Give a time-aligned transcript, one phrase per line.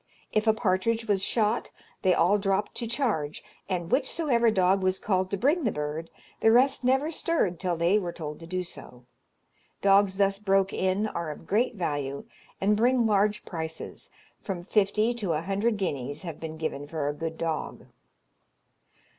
[0.31, 1.69] If a partridge was shot,
[2.01, 6.51] they all dropped to charge, and whichsoever dog was called to bring the bird, the
[6.51, 9.03] rest never stirred till they were told to do so.
[9.79, 12.25] Dogs thus broke in are of great value,
[12.59, 14.09] and bring large prices;
[14.41, 17.85] from fifty to a hundred guineas have been given for a good dog.